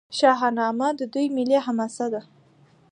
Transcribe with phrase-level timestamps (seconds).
[0.17, 2.21] شاهنامه د دوی ملي حماسه ده.